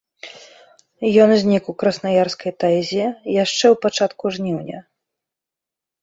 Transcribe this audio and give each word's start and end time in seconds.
Ён 1.25 1.29
знік 1.41 1.67
у 1.73 1.75
краснаярскай 1.83 2.51
тайзе 2.63 3.01
яшчэ 3.43 3.65
ў 3.73 3.79
пачатку 3.83 4.31
жніўня. 4.39 4.79